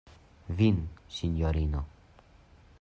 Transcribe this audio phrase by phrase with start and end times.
[0.61, 0.77] Vin,
[1.17, 1.85] sinjorino!